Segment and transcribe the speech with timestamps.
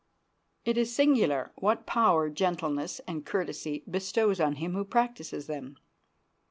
[0.65, 5.75] It is singular what power gentleness and courtesy bestows on him who practices them.